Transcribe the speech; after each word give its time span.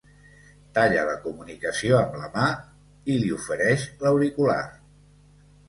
Talla 0.77 1.03
la 1.09 1.13
comunicació 1.25 1.99
amb 1.99 2.17
la 2.23 2.31
mà 2.39 2.47
i 3.17 3.21
li 3.27 3.31
ofereix 3.39 3.87
l'auricular. 4.03 4.59